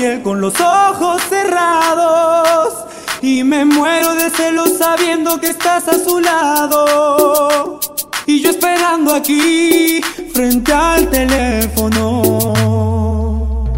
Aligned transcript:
piel 0.00 0.22
con 0.22 0.40
los 0.40 0.54
ojos 0.60 1.20
cerrados. 1.28 2.72
Y 3.20 3.44
me 3.44 3.66
muero 3.66 4.14
de 4.14 4.30
celos 4.30 4.78
sabiendo 4.78 5.38
que 5.38 5.48
estás 5.48 5.88
a 5.88 5.98
su 6.02 6.20
lado. 6.20 7.80
Y 8.26 8.40
yo 8.40 8.50
esperando 8.50 9.14
aquí, 9.14 10.00
frente 10.32 10.72
al 10.72 11.08
teléfono. 11.10 12.22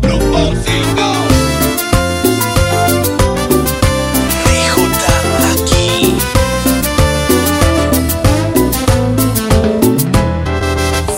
Grupo 0.01 0.53
5. 0.65 1.03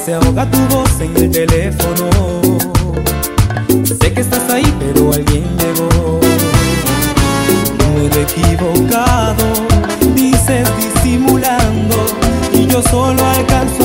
Se 0.04 0.14
ahoga 0.14 0.50
tu 0.50 0.58
voz 0.74 1.00
en 1.00 1.16
el 1.16 1.30
teléfono 1.30 2.33
equivocado, 8.24 9.44
dices 10.14 10.66
disimulando 10.78 11.96
y 12.52 12.66
yo 12.66 12.82
solo 12.82 13.22
alcanzo 13.22 13.83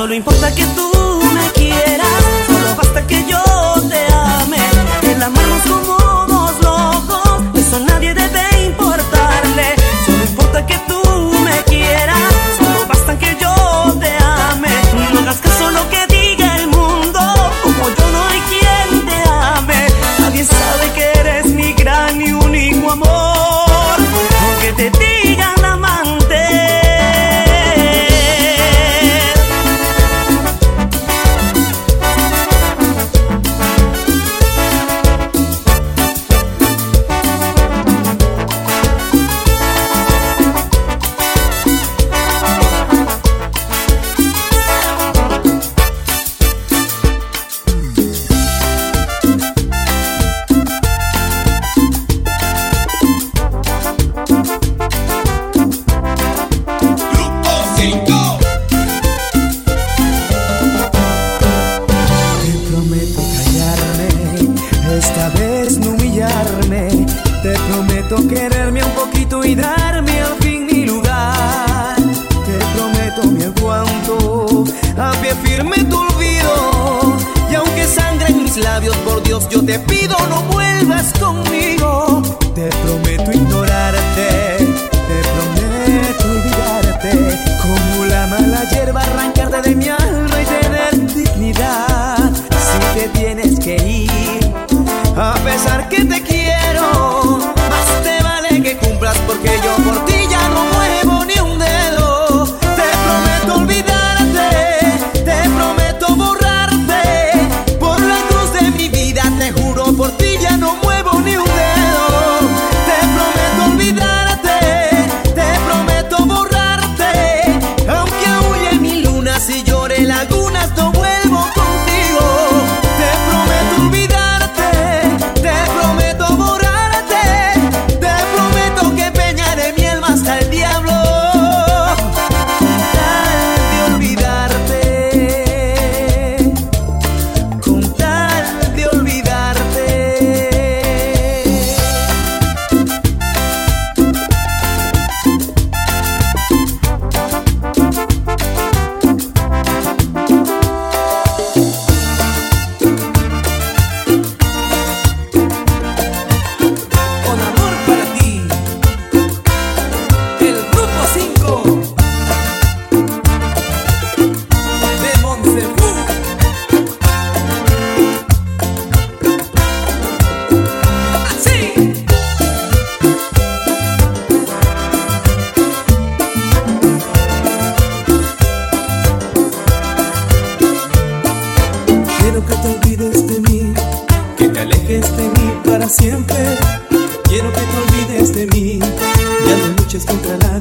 Solo 0.00 0.14
importa 0.14 0.50
que 0.54 0.64
tú 0.64 0.90
me 1.34 1.52
quieras, 1.52 2.08
solo 2.46 2.74
basta 2.74 3.06
que 3.06 3.22
yo 3.28 3.42
te 3.86 4.06
ame. 4.10 4.56
El 5.02 5.22
amor 5.22 5.44
es 5.58 5.70
como 5.70 5.99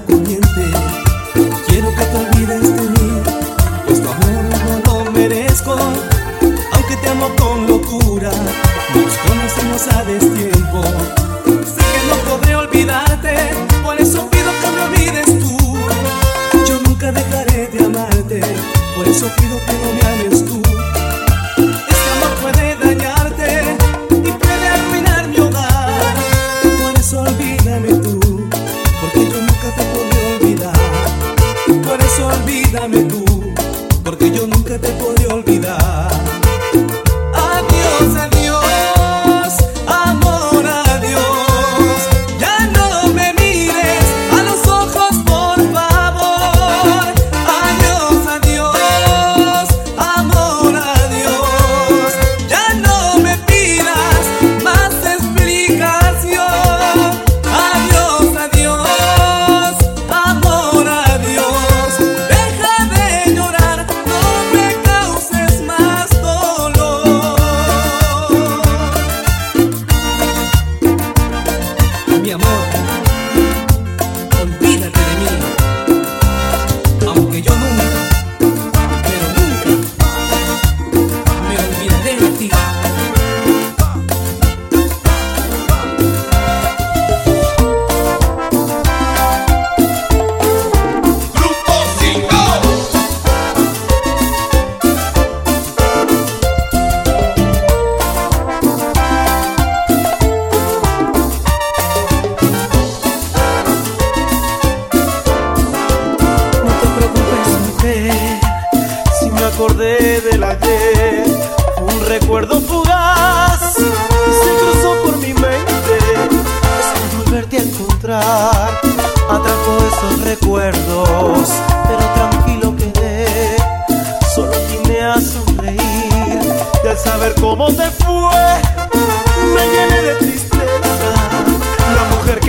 You. 0.07 0.39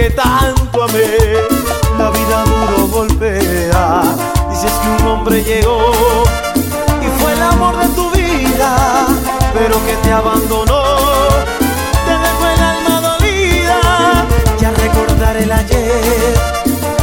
que 0.01 0.11
tanto 0.11 0.83
amé, 0.83 1.09
la 1.99 2.11
vida 2.11 2.45
duro 2.45 2.89
golpea. 2.89 4.03
Dices 4.49 4.73
que 4.81 5.03
un 5.03 5.09
hombre 5.11 5.45
llegó 5.45 5.93
y 7.05 7.21
fue 7.21 7.33
el 7.35 7.43
amor 7.43 7.77
de 7.77 7.89
tu 7.89 8.11
vida, 8.11 9.07
pero 9.53 9.75
que 9.85 9.95
te 10.03 10.11
abandonó. 10.11 10.85
Te 12.07 12.15
dejó 12.25 12.45
el 12.55 12.63
alma 12.73 13.01
dolida, 13.09 13.79
ya 14.59 14.71
recordar 14.71 15.37
el 15.37 15.53
ayer, 15.53 16.35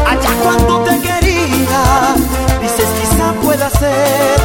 allá 0.08 0.32
cuando 0.44 0.80
te 0.86 1.00
quería. 1.00 1.84
Dices 2.62 2.90
quizá 3.00 3.32
pueda 3.44 3.70
ser 3.70 4.38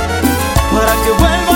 para 0.74 0.92
que 1.02 1.10
vuelva. 1.18 1.51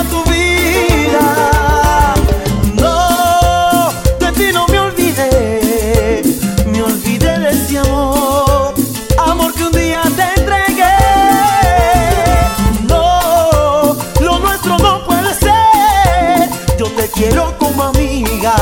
quiero 17.17 17.57
como 17.59 17.83
amiga. 17.83 18.55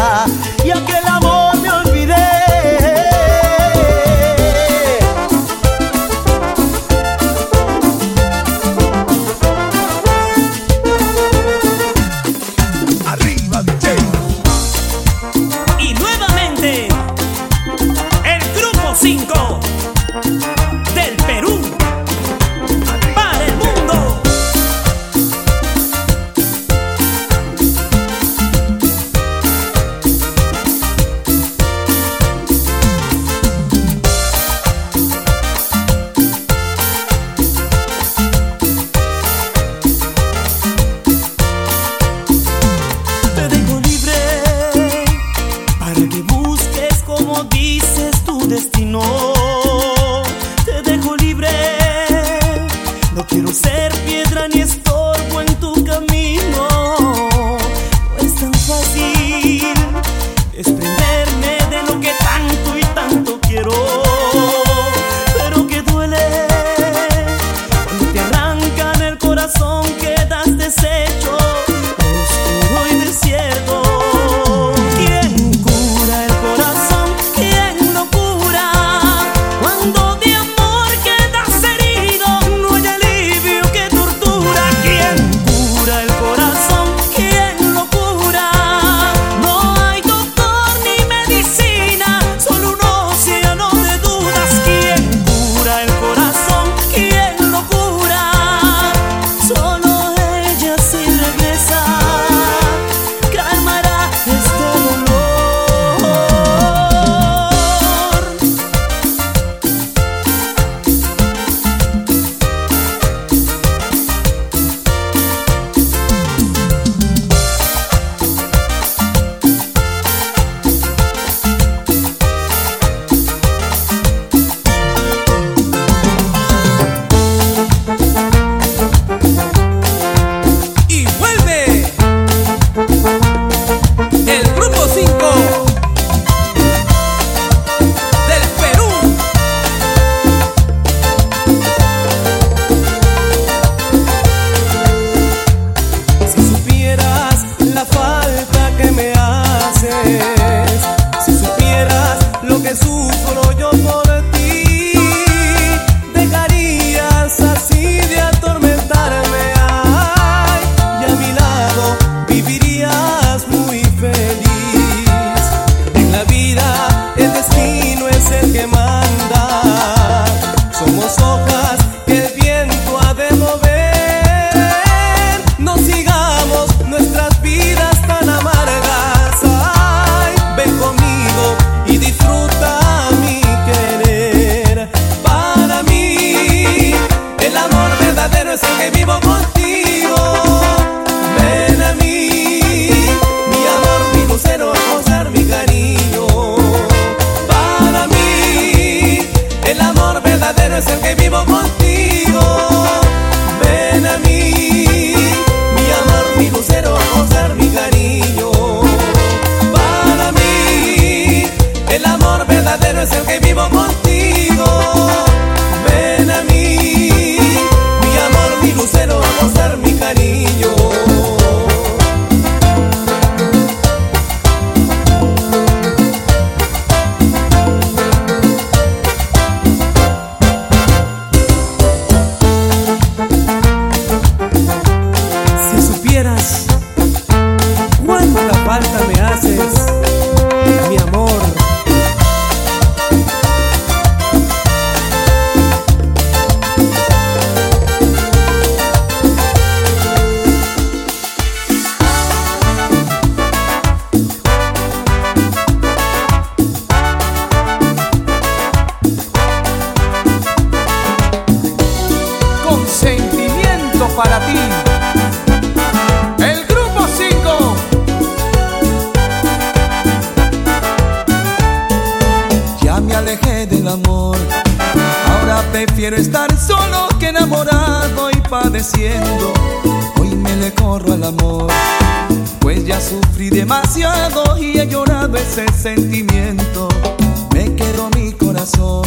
me 287.52 287.75
quedó 287.75 288.11
mi 288.16 288.32
corazón 288.32 289.04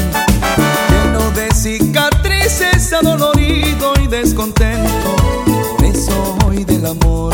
lleno 0.90 1.32
de 1.32 1.54
cicatrices, 1.54 2.92
adolorido 2.94 3.94
y 4.04 4.08
descontento. 4.08 5.16
Me 5.80 5.94
soy 5.94 6.66
del 6.66 6.86
amor, 6.86 7.34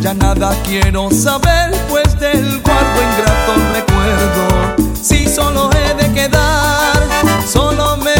ya 0.00 0.14
nada 0.14 0.56
quiero 0.64 1.10
saber, 1.10 1.74
pues 1.88 2.18
del 2.18 2.60
guardo 2.62 3.00
ingrato 3.02 3.52
recuerdo. 3.74 4.94
Si 5.02 5.28
solo 5.28 5.70
he 5.72 5.94
de 5.94 6.12
quedar, 6.12 7.02
solo 7.46 7.96
me 7.98 8.13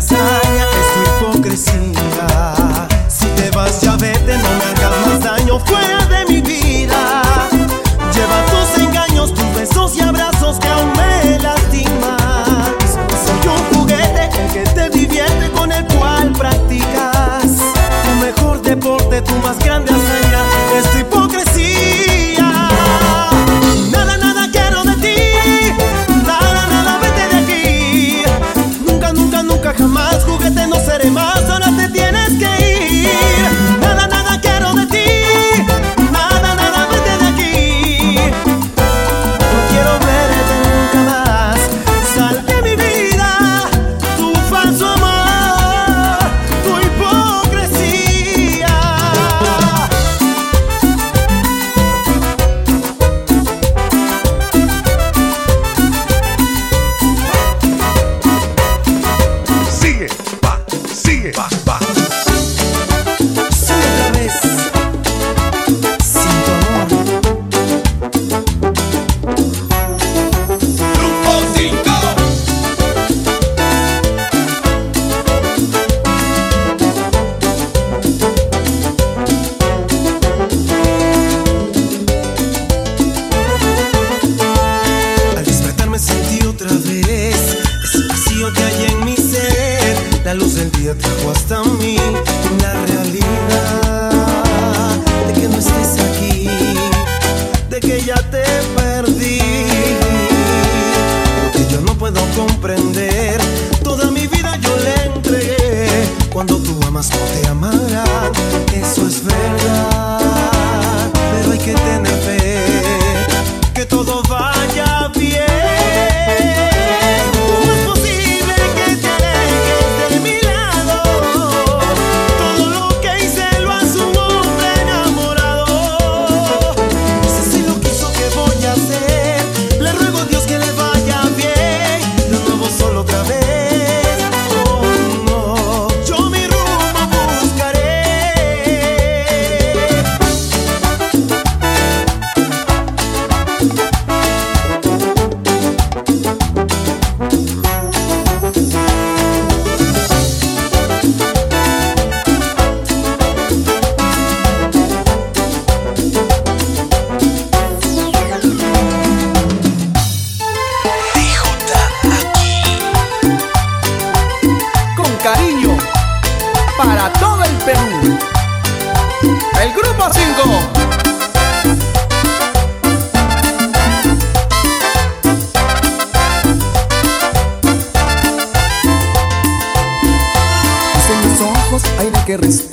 hazaña. 0.00 0.79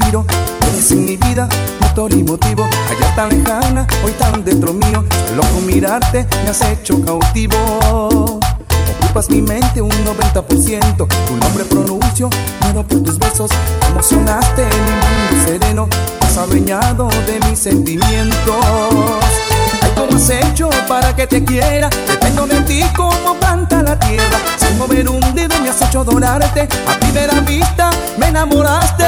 Eres 0.08 0.92
en 0.92 1.04
mi 1.04 1.18
vida, 1.18 1.50
motor 1.82 2.14
y 2.14 2.24
motivo. 2.24 2.64
Allá 2.64 3.14
tan 3.14 3.30
lejana, 3.30 3.86
hoy 4.06 4.14
tan 4.14 4.42
dentro 4.42 4.74
mío. 4.74 5.04
Solo 5.28 5.42
con 5.54 5.66
mirarte 5.66 6.26
me 6.44 6.50
has 6.50 6.62
hecho 6.62 7.04
cautivo. 7.04 8.40
Ocupas 9.02 9.30
mi 9.30 9.42
mente 9.42 9.82
un 9.82 9.92
90%. 9.92 11.08
Tu 11.28 11.36
nombre 11.36 11.66
pronuncio, 11.66 12.30
muero 12.62 12.88
por 12.88 13.04
tus 13.04 13.20
besos. 13.20 13.52
Emocionaste 13.90 14.64
mi 14.64 14.80
mundo 14.80 15.46
sereno. 15.46 15.90
Has 16.22 16.38
adueñado 16.38 17.10
de 17.26 17.50
mis 17.50 17.60
sentimientos. 17.60 18.56
Ay, 20.18 20.24
¿cómo 20.24 20.24
has 20.24 20.30
hecho 20.30 20.70
para 20.88 21.16
que 21.16 21.28
te 21.28 21.44
quiera? 21.44 21.90
Dependo 22.08 22.48
de 22.48 22.62
ti 22.62 22.84
como 22.96 23.36
planta 23.36 23.84
la 23.84 24.00
tierra. 24.00 24.40
Sin 24.58 24.78
mover 24.78 25.08
un 25.10 25.20
dedo 25.36 25.60
me 25.62 25.70
has 25.70 25.82
hecho 25.82 26.02
adorarte. 26.02 26.62
A 26.62 27.00
primera 27.00 27.40
vista 27.42 27.92
me 28.18 28.28
enamoraste. 28.28 29.06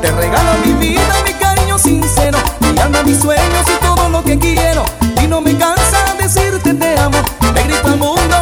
Te 0.00 0.10
regalo 0.10 0.52
mi 0.64 0.72
vida, 0.74 1.14
mi 1.26 1.32
cariño 1.34 1.78
sincero, 1.78 2.38
mi 2.60 2.78
alma, 2.80 3.02
mis 3.02 3.20
sueños 3.20 3.66
y 3.66 3.84
todo 3.84 4.08
lo 4.08 4.22
que 4.24 4.38
quiero. 4.38 4.84
Y 5.22 5.26
no 5.26 5.40
me 5.40 5.56
cansa 5.56 6.14
decirte 6.18 6.72
te 6.74 6.98
amo. 6.98 7.18
Te 7.54 7.62
grito 7.64 7.86
al 7.86 7.98
mundo, 7.98 8.36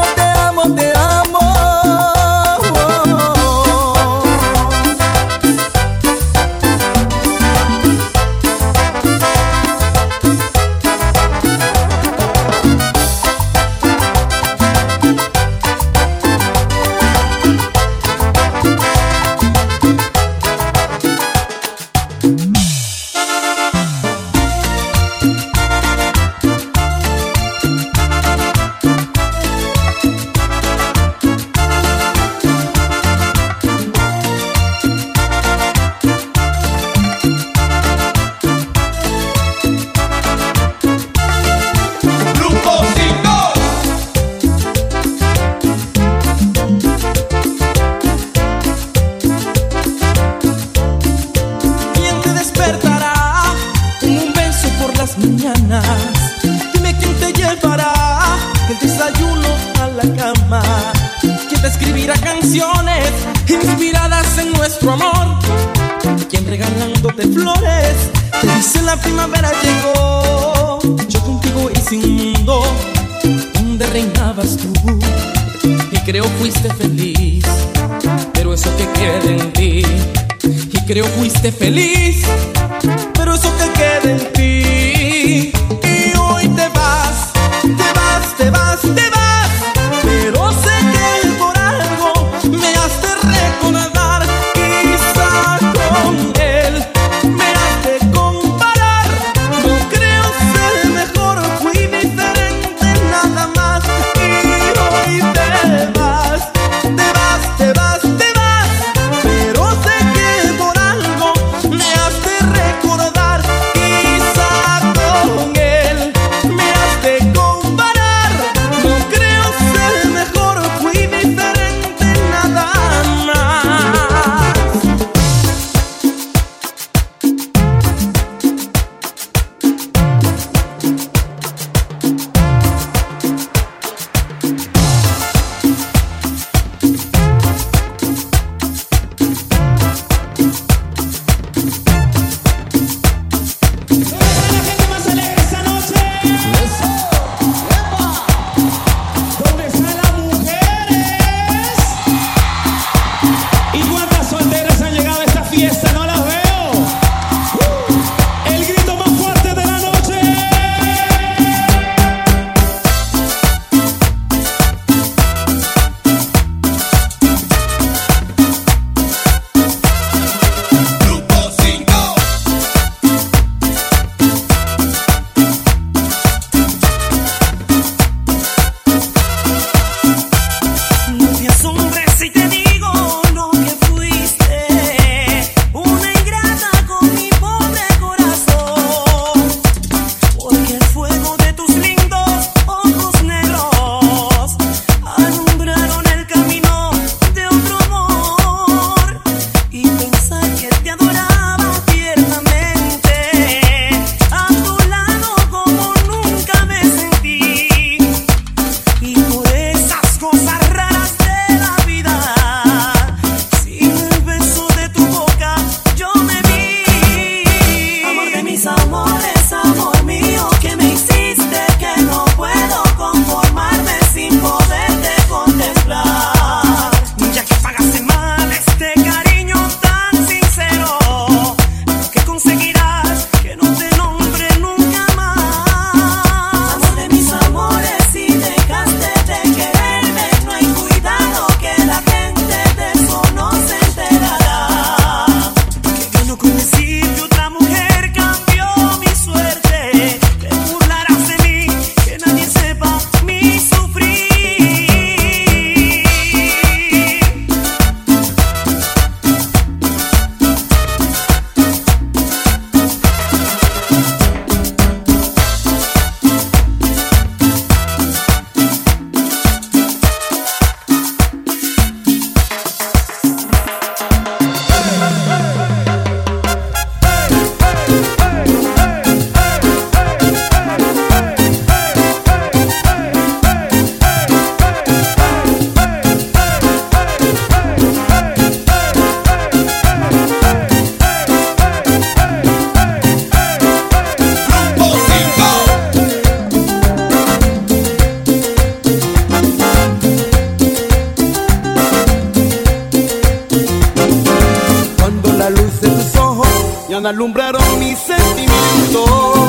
alumbraron 307.07 307.79
mis 307.79 307.99
sentimientos. 307.99 309.40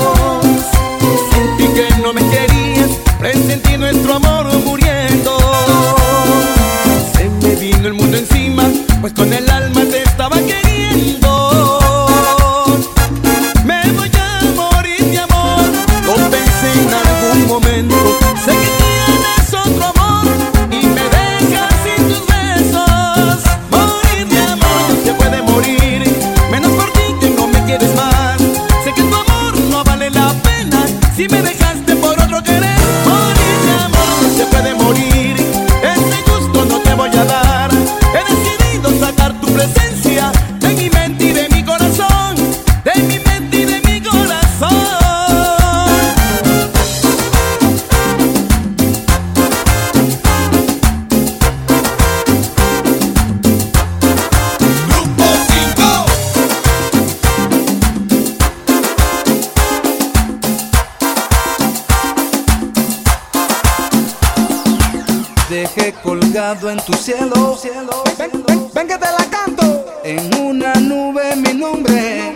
en 66.41 66.77
tu 66.79 66.93
cielo. 66.93 67.55
cielo, 67.55 68.03
ven, 68.17 68.31
ven, 68.47 68.67
ven, 68.73 68.87
que 68.87 68.97
te 68.97 69.05
la 69.05 69.25
canto. 69.29 69.85
En 70.03 70.33
una 70.35 70.73
nube 70.73 71.35
mi 71.35 71.53
nombre. 71.53 72.33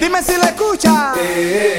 Dime 0.00 0.22
si 0.22 0.32
la 0.38 0.46
escuchas. 0.46 1.18
Eh, 1.18 1.71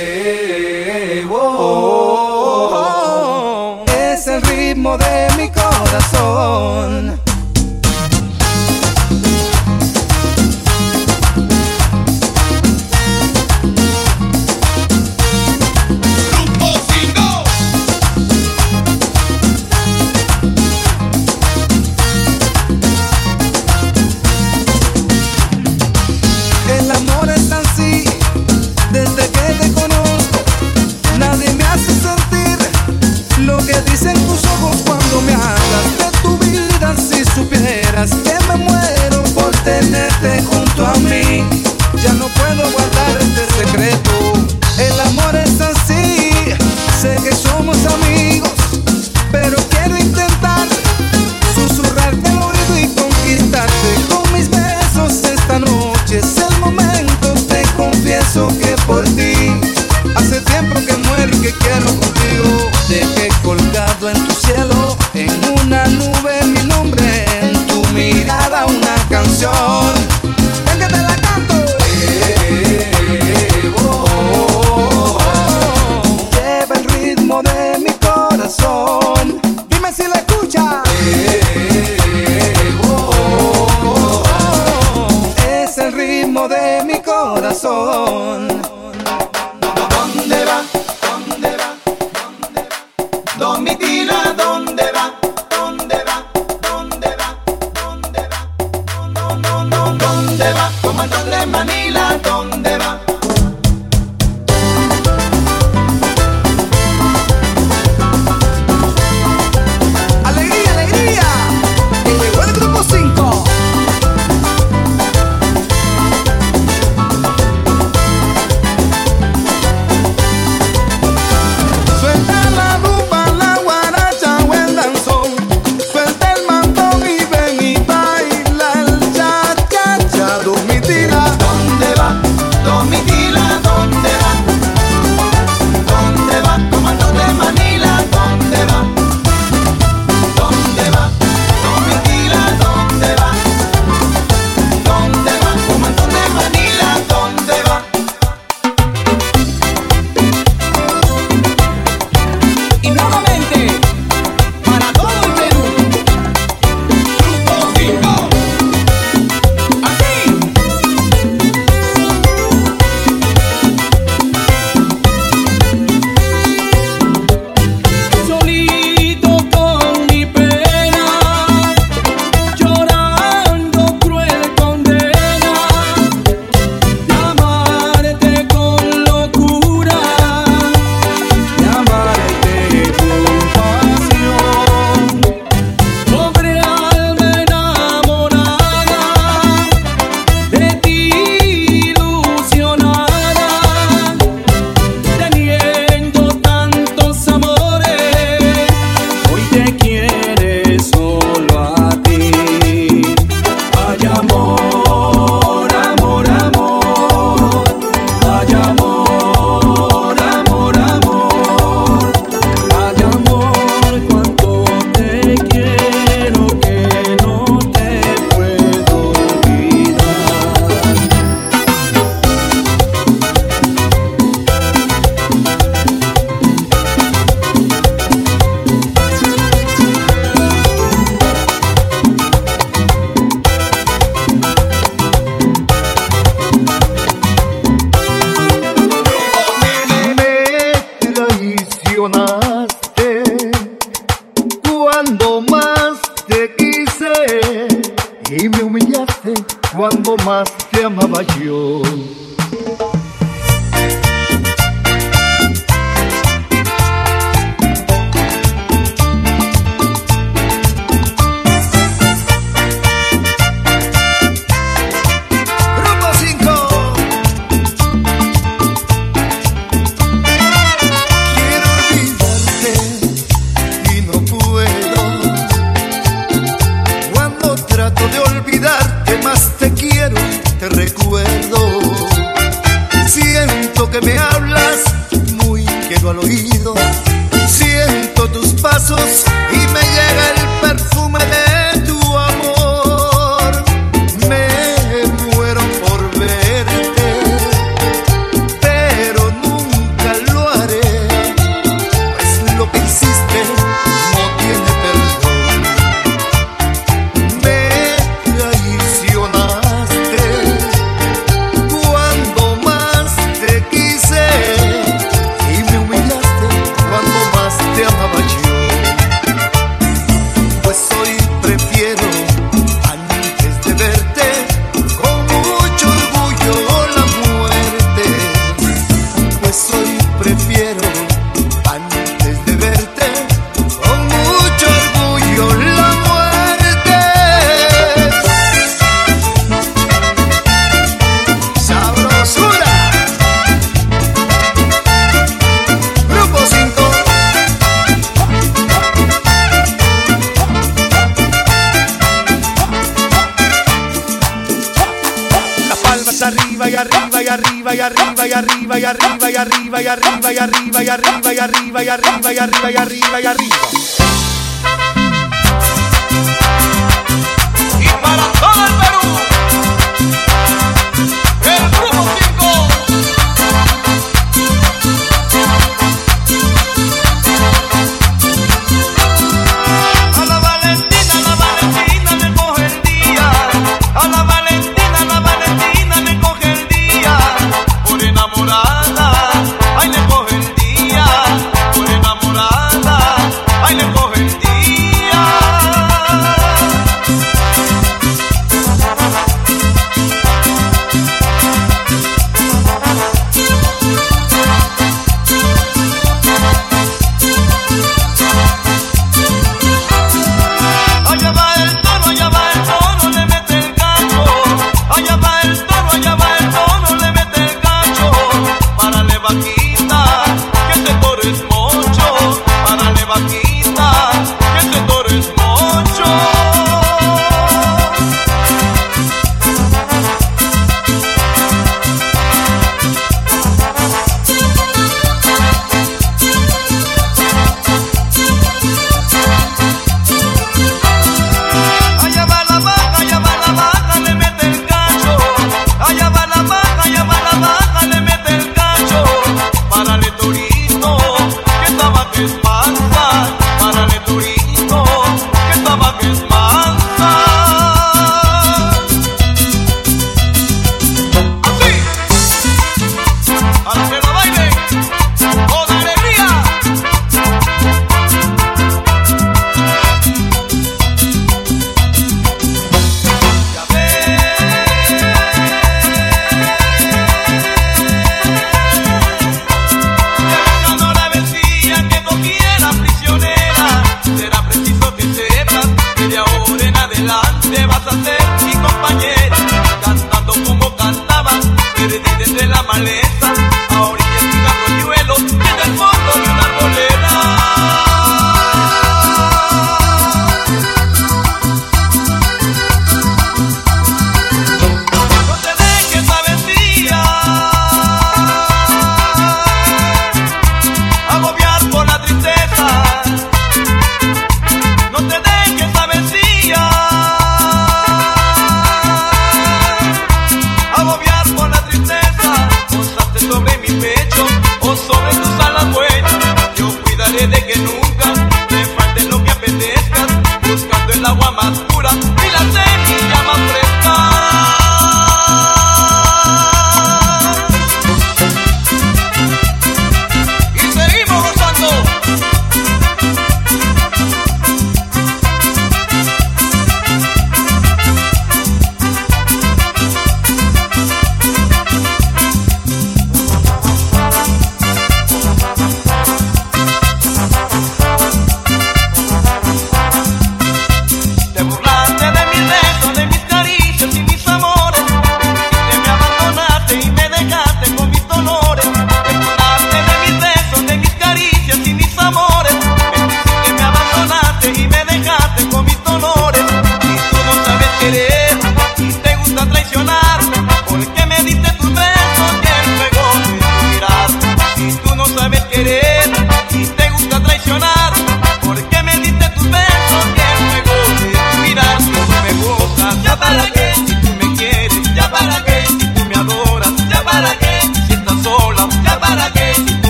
Москве 250.26 250.90
новою. 250.90 251.83